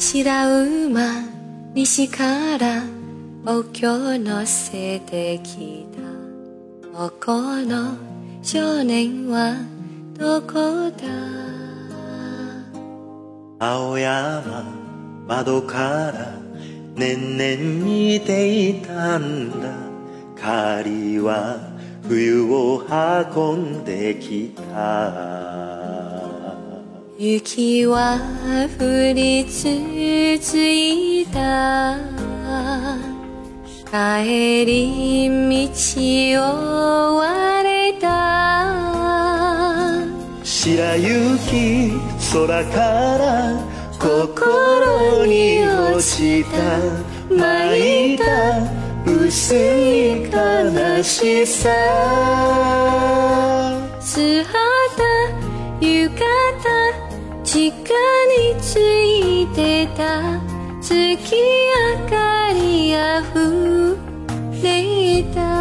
[0.00, 1.24] 白馬
[1.74, 2.84] 西から
[3.44, 5.88] お経乗せてき
[6.94, 7.04] た。
[7.04, 7.96] おこの
[8.40, 9.56] 少年は
[10.14, 11.02] どこだ？
[13.58, 14.72] 青山
[15.26, 15.76] 窓か
[16.12, 16.38] ら
[16.94, 19.74] 年々見ていたんだ。
[20.40, 21.58] 狩りは
[22.06, 22.84] 冬を
[23.36, 25.77] 運んできた。
[27.20, 28.16] 雪は
[28.78, 29.68] 降り続
[30.56, 31.98] いた。
[33.90, 35.28] 帰り
[35.68, 38.06] 道を割れた。
[40.44, 41.90] 白雪
[42.32, 42.78] 空か
[43.18, 43.66] ら
[43.98, 46.78] 心に落ちた。
[47.34, 48.22] 舞いた
[49.04, 51.68] 薄い悲しさ。
[53.98, 54.54] 素肌
[55.80, 56.77] 浴衣
[57.50, 57.94] 地下
[58.42, 60.38] についてた
[60.82, 63.96] 月明かりあふ
[64.62, 65.57] れた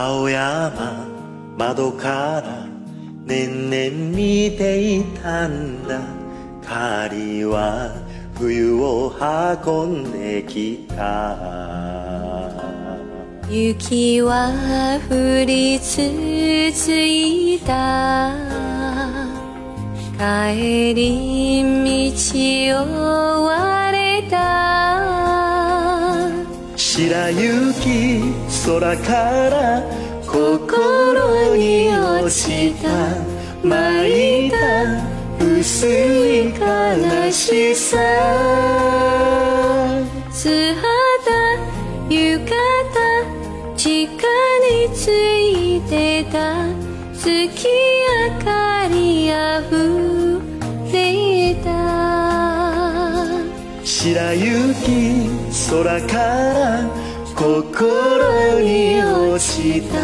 [0.00, 1.08] 青山
[1.56, 2.64] 窓から
[3.24, 6.00] 年々見ていたんだ。
[6.64, 7.90] 狩りは
[8.38, 9.12] 冬を
[9.66, 11.36] 運んできた。
[13.50, 15.98] 雪は降り続
[16.96, 18.36] いた。
[20.16, 24.38] 帰り道を割れた。
[26.76, 28.22] 白雪
[28.68, 29.82] 空から
[30.26, 32.88] 心に落ちた。
[33.66, 34.56] 舞いた
[35.42, 37.96] 薄い悲しさ。
[40.30, 40.84] 素肌
[42.10, 44.12] 浴衣地下
[44.70, 46.66] についてた。
[47.14, 50.42] 月明かりあふ
[50.92, 51.68] れた。
[53.82, 55.24] 白雪
[55.70, 57.07] 空から
[57.38, 59.94] 心に落ちた。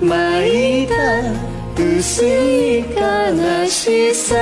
[0.00, 0.94] 舞いた
[1.76, 4.36] 薄い悲しさ。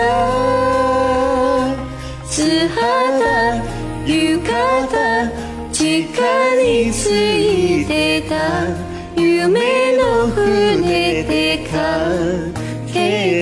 [2.26, 3.56] 素肌
[4.04, 6.20] 浴衣地下
[6.62, 8.36] についてた。
[9.18, 11.78] 夢の船でか。
[12.92, 13.37] け